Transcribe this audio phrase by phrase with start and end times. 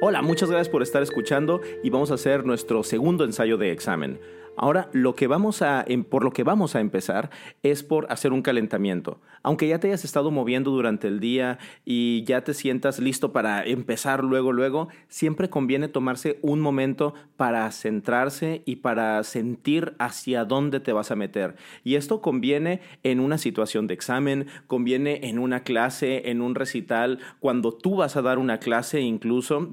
[0.00, 4.18] Hola, muchas gracias por estar escuchando y vamos a hacer nuestro segundo ensayo de examen.
[4.56, 7.30] Ahora, lo que vamos a, em, por lo que vamos a empezar
[7.62, 9.20] es por hacer un calentamiento.
[9.42, 13.64] Aunque ya te hayas estado moviendo durante el día y ya te sientas listo para
[13.64, 20.78] empezar luego, luego, siempre conviene tomarse un momento para centrarse y para sentir hacia dónde
[20.78, 21.56] te vas a meter.
[21.82, 27.18] Y esto conviene en una situación de examen, conviene en una clase, en un recital,
[27.40, 29.68] cuando tú vas a dar una clase incluso,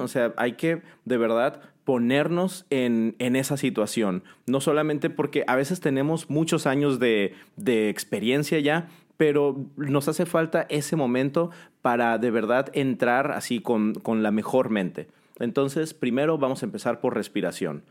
[0.00, 4.24] o sea, hay que de verdad ponernos en, esa situación.
[4.46, 10.66] No solamente porque a veces tenemos muchos años de, experiencia ya, pero nos hace falta
[10.68, 11.50] ese momento
[11.82, 15.08] para de verdad entrar así con, con la mejor mente.
[15.38, 17.84] Entonces, primero vamos a empezar por respiración.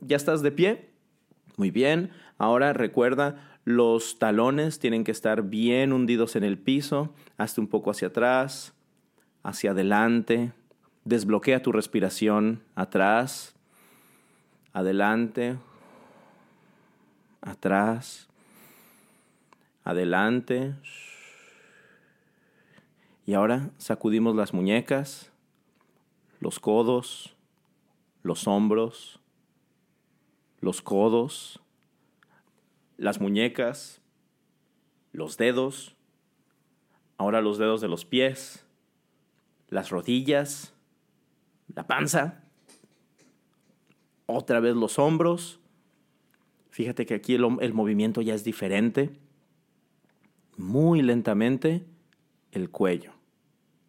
[0.00, 0.90] Ya estás de pie.
[1.56, 2.10] Muy bien.
[2.38, 7.12] Ahora recuerda, los talones tienen que estar bien hundidos en el piso.
[7.36, 8.72] Hazte un poco hacia atrás,
[9.42, 10.52] hacia adelante,
[11.04, 13.54] Desbloquea tu respiración atrás,
[14.72, 15.58] adelante,
[17.40, 18.28] atrás,
[19.84, 20.74] adelante.
[23.26, 25.30] Y ahora sacudimos las muñecas,
[26.40, 27.36] los codos,
[28.22, 29.20] los hombros,
[30.60, 31.60] los codos,
[32.96, 34.00] las muñecas,
[35.12, 35.96] los dedos,
[37.16, 38.66] ahora los dedos de los pies,
[39.68, 40.74] las rodillas,
[41.74, 42.42] la panza,
[44.26, 45.60] otra vez los hombros.
[46.70, 49.10] Fíjate que aquí el, el, movimiento ya es diferente.
[50.56, 51.84] Muy lentamente
[52.52, 53.12] el cuello,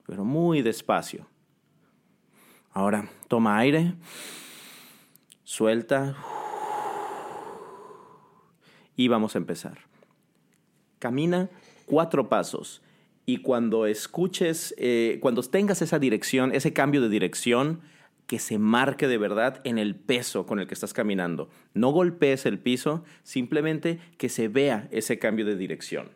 [0.06, 1.28] pero muy despacio.
[2.72, 3.94] Ahora toma aire,
[5.44, 6.16] suelta
[8.96, 9.80] y vamos a empezar.
[11.00, 11.50] Camina
[11.86, 12.82] cuatro pasos
[13.26, 17.82] y cuando escuches, eh, cuando tengas esa dirección, ese cambio de dirección,
[18.28, 21.50] que se marque de verdad en el peso con el que estás caminando.
[21.74, 26.12] No golpees el piso, simplemente que se vea ese cambio de dirección.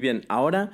[0.00, 0.70] Bien, ahora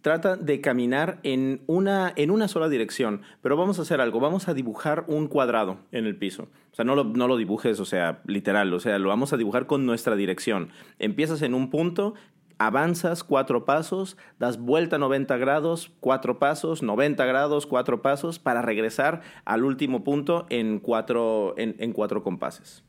[0.00, 4.48] trata de caminar en una, en una sola dirección, pero vamos a hacer algo, vamos
[4.48, 6.48] a dibujar un cuadrado en el piso.
[6.72, 9.36] O sea, no lo, no lo dibujes, o sea, literal, o sea, lo vamos a
[9.36, 10.68] dibujar con nuestra dirección.
[10.98, 12.14] Empiezas en un punto,
[12.58, 19.22] avanzas cuatro pasos, das vuelta 90 grados, cuatro pasos, 90 grados, cuatro pasos, para regresar
[19.46, 22.84] al último punto en cuatro, en cuatro compases.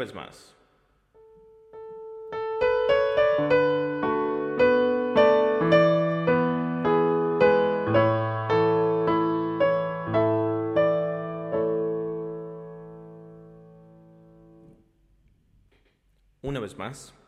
[0.00, 0.54] Vez más.
[16.42, 17.19] Una vez más.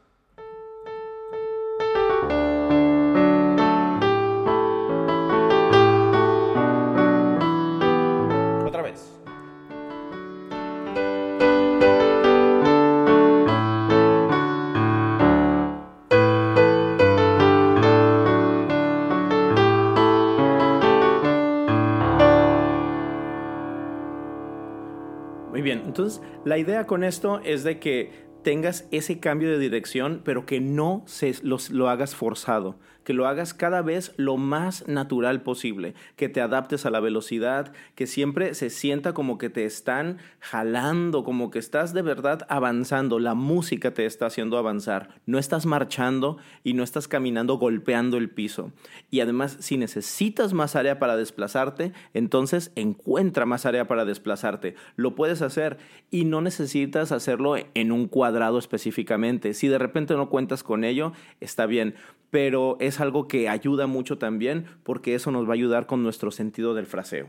[26.45, 28.11] La idea con esto es de que
[28.43, 33.55] tengas ese cambio de dirección, pero que no se, lo hagas forzado, que lo hagas
[33.55, 38.69] cada vez lo más natural posible, que te adaptes a la velocidad, que siempre se
[38.69, 44.05] sienta como que te están jalando, como que estás de verdad avanzando, la música te
[44.05, 48.73] está haciendo avanzar, no estás marchando y no estás caminando golpeando el piso.
[49.11, 54.75] Y además, si necesitas más área para desplazarte, entonces encuentra más área para desplazarte.
[54.97, 55.79] Lo puedes hacer
[56.11, 59.55] y no necesitas hacerlo en un cuadro específicamente.
[59.55, 61.95] Si de repente no cuentas con ello, está bien,
[62.33, 66.33] pero es algo que ayuda mucho también porque eso nos va a ayudar con nuestro
[66.33, 67.29] sentido del fraseo.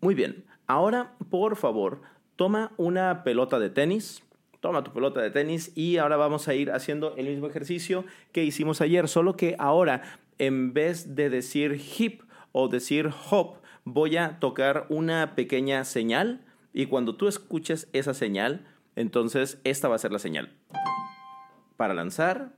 [0.00, 2.02] Muy bien, Ahora, por favor,
[2.36, 4.22] toma una pelota de tenis,
[4.60, 8.44] toma tu pelota de tenis y ahora vamos a ir haciendo el mismo ejercicio que
[8.44, 10.02] hicimos ayer, solo que ahora
[10.36, 12.20] en vez de decir hip
[12.52, 13.54] o decir hop,
[13.84, 19.94] voy a tocar una pequeña señal y cuando tú escuches esa señal, entonces esta va
[19.94, 20.52] a ser la señal.
[21.78, 22.52] Para lanzar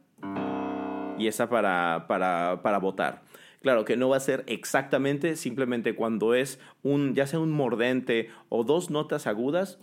[1.17, 3.23] y esa para, para, para botar.
[3.63, 8.31] Claro que no va a ser exactamente, simplemente cuando es un, ya sea un mordente
[8.49, 9.79] o dos notas agudas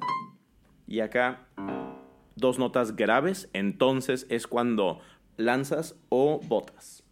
[0.87, 1.47] y acá
[2.35, 4.99] dos notas graves, entonces es cuando
[5.37, 7.06] lanzas o botas.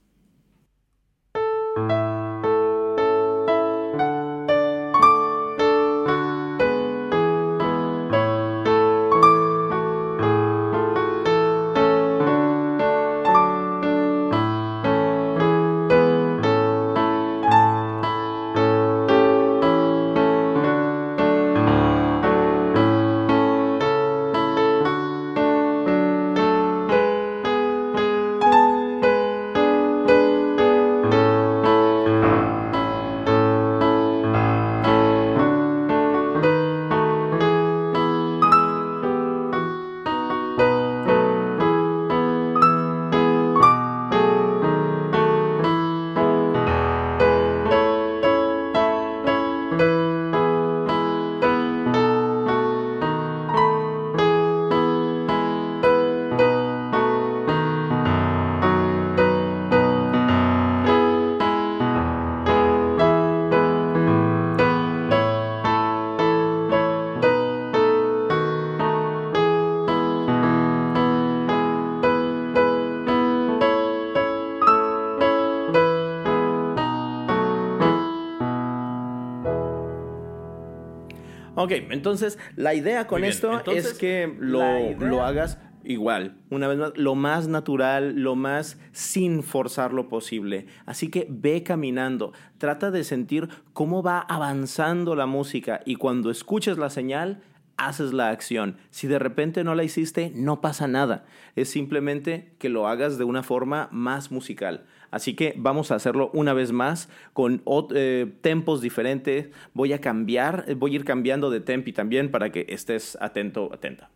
[81.66, 86.92] Ok, entonces la idea con esto es que lo, lo hagas igual, una vez más,
[86.96, 90.66] lo más natural, lo más sin forzar lo posible.
[90.86, 96.78] Así que ve caminando, trata de sentir cómo va avanzando la música y cuando escuches
[96.78, 97.42] la señal,
[97.78, 98.78] haces la acción.
[98.90, 101.26] Si de repente no la hiciste, no pasa nada.
[101.56, 104.86] Es simplemente que lo hagas de una forma más musical.
[105.12, 107.64] Así que vamos a hacerlo una vez más con
[107.94, 109.50] eh, tempos diferentes.
[109.74, 114.10] Voy a cambiar, voy a ir cambiando de tempi también para que estés atento, atenta.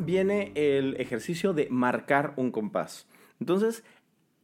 [0.00, 3.06] Viene el ejercicio de marcar un compás.
[3.38, 3.84] Entonces,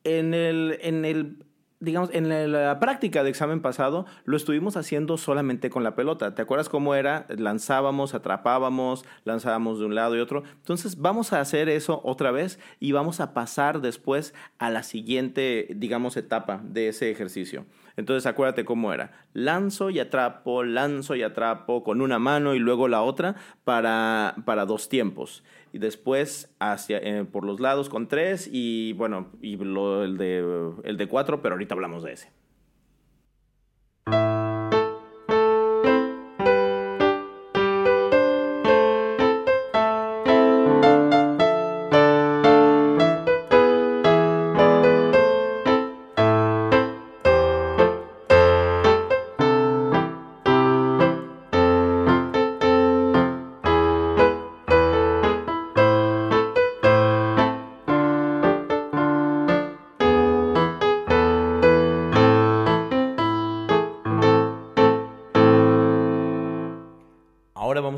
[0.04, 1.44] en el, en el
[1.80, 6.34] digamos, en la, práctica de examen pasado lo estuvimos haciendo solamente con la pelota.
[6.34, 7.26] ¿Te acuerdas cómo era?
[7.28, 10.42] Lanzábamos, atrapábamos, lanzábamos de un lado y otro.
[10.56, 15.68] Entonces vamos a hacer eso otra vez y vamos a pasar después a la siguiente,
[15.76, 17.66] digamos, etapa de ese ejercicio.
[17.96, 19.12] Entonces acuérdate cómo era.
[19.32, 24.66] Lanzo y atrapo, lanzo y atrapo con una mano y luego la otra para, para
[24.66, 25.42] dos tiempos.
[25.72, 30.96] Y después hacia, eh, por los lados con tres y bueno, y el, de, el
[30.96, 32.30] de cuatro, pero ahorita hablamos de ese.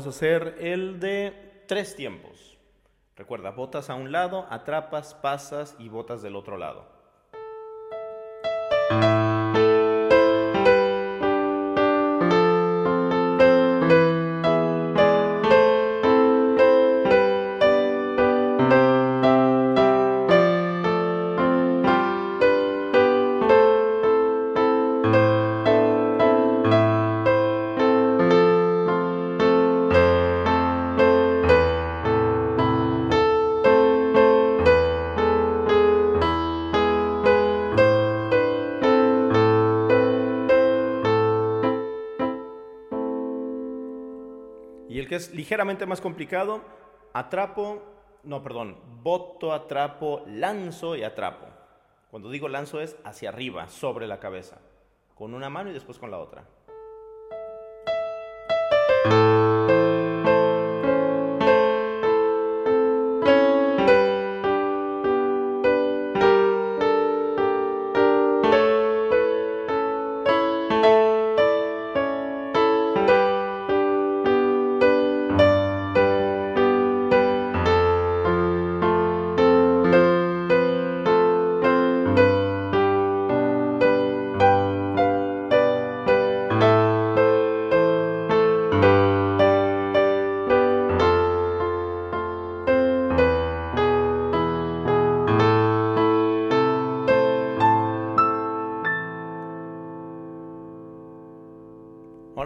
[0.09, 2.57] A hacer el de tres tiempos.
[3.15, 6.98] Recuerda, botas a un lado, atrapas, pasas y botas del otro lado.
[45.19, 46.61] Es ligeramente más complicado,
[47.13, 47.83] atrapo,
[48.23, 51.45] no, perdón, boto, atrapo, lanzo y atrapo.
[52.09, 54.59] Cuando digo lanzo es hacia arriba, sobre la cabeza,
[55.15, 56.45] con una mano y después con la otra.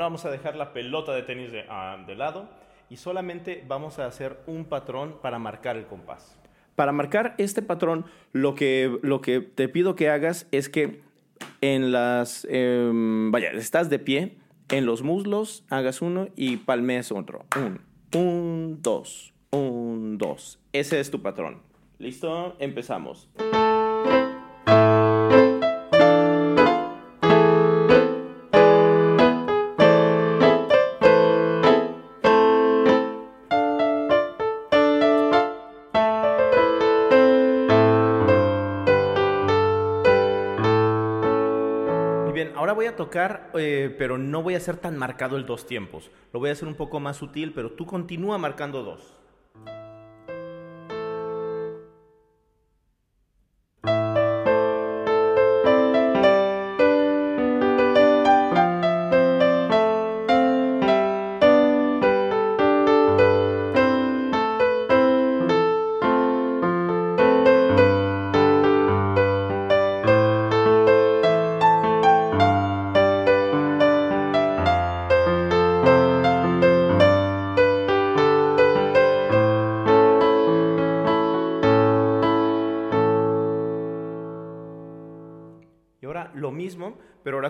[0.04, 2.48] Vamos a dejar la pelota de tenis de, lado
[2.90, 6.40] y solamente vamos a hacer un patrón para marcar el compás.
[6.76, 11.02] Para marcar este patrón, lo que, lo que te pido que hagas es que
[11.62, 14.38] en las, em, vaya, estás de pie,
[14.70, 17.46] en los muslos hagas uno y palmees otro.
[17.56, 17.82] Un,
[18.20, 20.60] un, dos, un, dos.
[20.74, 21.62] Ese es tu patrón.
[22.00, 22.56] ¿Listo?
[22.60, 23.30] Empezamos.
[42.96, 46.12] Tocar, eh, pero no voy a hacer tan marcado el dos tiempos.
[46.32, 49.23] Lo voy a hacer un poco más sutil, pero tú continúa marcando dos.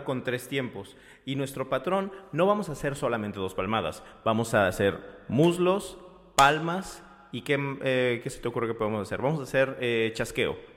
[0.02, 0.98] Con tres tiempos.
[1.26, 5.98] Y nuestro patrón no vamos a hacer solamente dos palmadas, vamos a hacer muslos,
[6.36, 9.22] palmas y qué, eh, ¿qué se te ocurre que podemos hacer?
[9.22, 10.73] Vamos a hacer eh, chasqueo.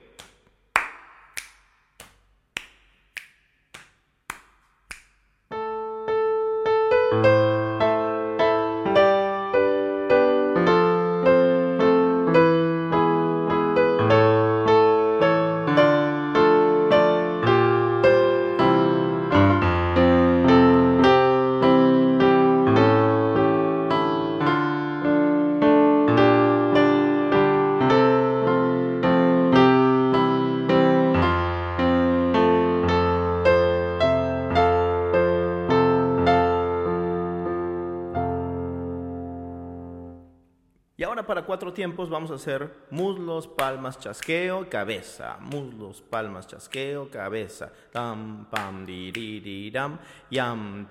[41.27, 45.37] Para cuatro tiempos vamos a hacer muslos, palmas, chasqueo, cabeza.
[45.41, 47.71] Muslos, palmas, chasqueo, cabeza.
[47.91, 49.99] Tam, pam, dam,
[50.31, 50.87] yam,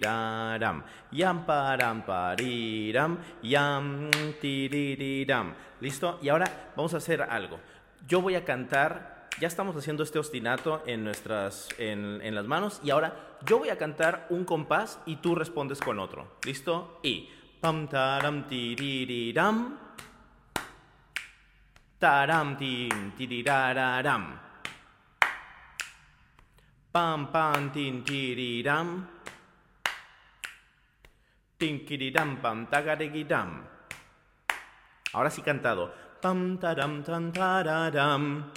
[0.00, 0.82] dam,
[1.12, 2.04] yam, param,
[3.42, 4.10] yam,
[5.26, 5.54] dam.
[5.80, 6.18] ¿Listo?
[6.20, 7.58] Y ahora vamos a hacer algo.
[8.06, 12.80] Yo voy a cantar ya estamos haciendo este ostinato en, nuestras, en, en, las manos
[12.82, 16.26] y ahora yo voy a cantar un compás y tú respondes con otro.
[16.44, 16.98] ¿Listo?
[17.04, 17.30] Y
[17.60, 18.44] Pam taram
[19.34, 19.78] ram
[22.00, 23.12] Taram tin
[24.04, 24.38] ram
[26.92, 28.04] Pam pam tin
[28.64, 29.08] ram
[31.58, 31.80] Tin
[32.14, 33.50] ram pam tagaregidam.
[35.12, 35.90] Ahora sí cantado.
[36.22, 38.52] Pam taram tan tararam.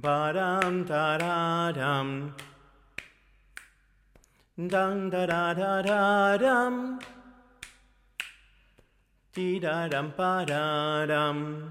[0.00, 2.32] Param tararam.
[4.68, 7.00] Dang da da da da dum.
[9.32, 11.68] Ti da dum pa da dum.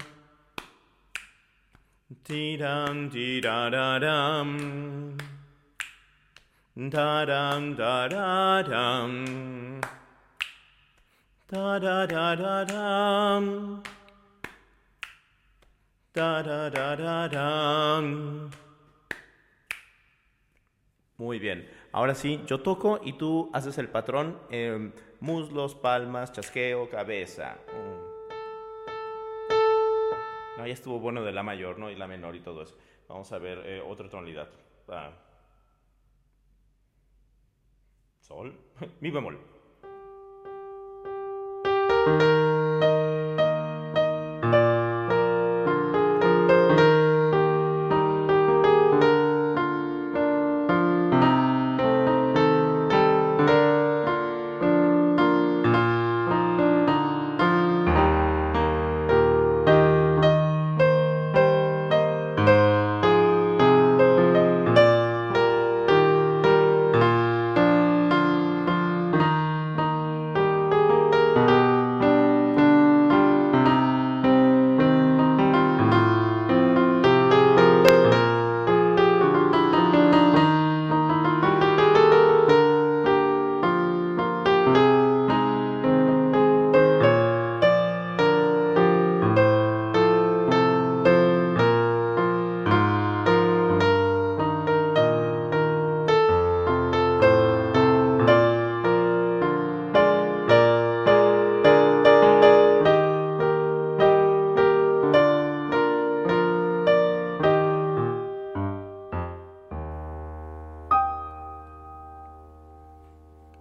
[2.24, 5.16] Ti dum ti da da dum.
[6.90, 9.80] Da dum da da dum.
[11.48, 13.82] Da da da da dum.
[16.12, 18.50] Da da da da dum.
[21.18, 21.79] Muy bien.
[21.92, 24.38] Ahora sí, yo toco y tú haces el patrón.
[24.50, 27.58] Eh, muslos, palmas, chasqueo, cabeza.
[27.66, 28.20] Mm.
[30.58, 31.90] No, ya estuvo bueno de la mayor, ¿no?
[31.90, 32.76] Y la menor y todo eso.
[33.08, 34.48] Vamos a ver eh, otra tonalidad.
[34.88, 35.10] Ah.
[38.20, 38.54] Sol.
[39.00, 39.38] Mi bemol.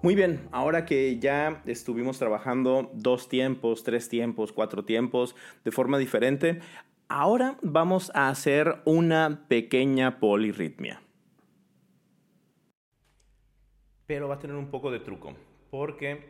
[0.02, 5.36] Muy bien, ahora que ya estuvimos trabajando dos tiempos, tres tiempos, cuatro tiempos
[5.66, 6.62] de forma diferente,
[7.10, 11.02] ahora vamos a hacer una pequeña polirritmia.
[14.06, 15.36] Pero va a tener un poco de truco,
[15.70, 16.24] porque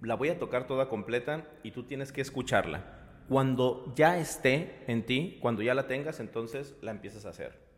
[0.00, 3.24] la voy a tocar toda completa y tú tienes que escucharla.
[3.28, 7.69] Cuando ya esté en ti, cuando ya la tengas, entonces la empiezas a hacer.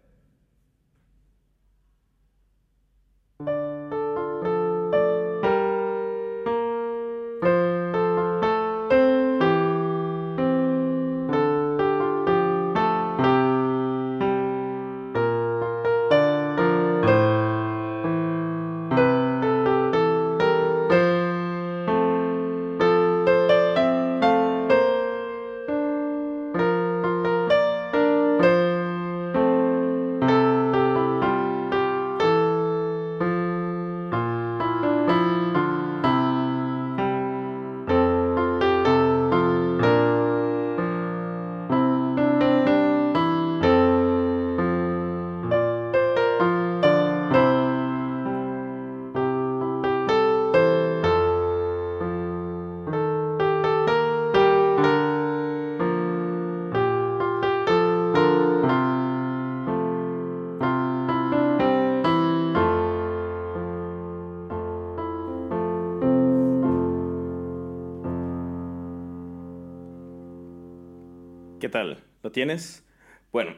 [71.72, 72.04] Tal?
[72.22, 72.85] ¿Lo tienes?
[73.32, 73.56] Bueno,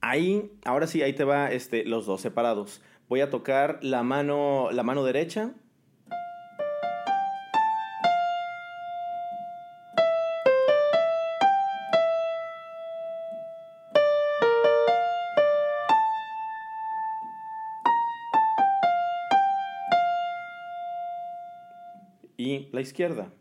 [0.00, 2.80] ahí, ahora sí, ahí te va este, los dos separados.
[3.08, 5.52] Voy a tocar la mano, la mano derecha.
[22.36, 23.32] Y la izquierda.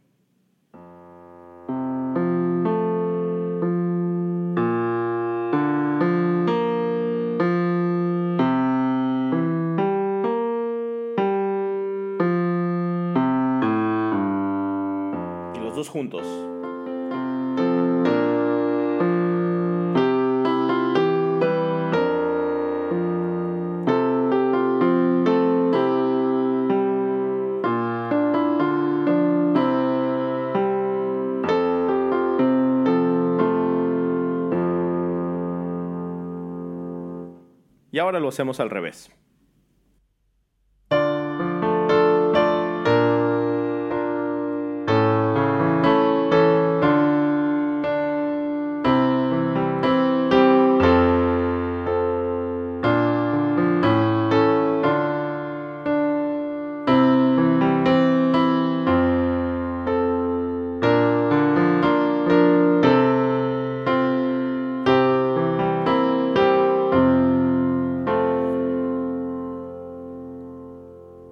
[37.97, 39.11] Y ahora lo hacemos al revés.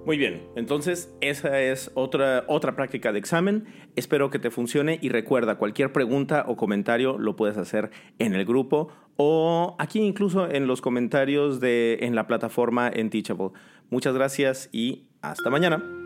[0.06, 3.64] Muy bien, entonces esa es otra, otra práctica de examen.
[3.96, 7.90] Espero que te funcione y recuerda, cualquier pregunta o comentario lo puedes hacer
[8.20, 13.50] en el grupo o aquí incluso en los comentarios de, en la plataforma en Teachable.
[13.90, 16.05] Muchas gracias y hasta mañana.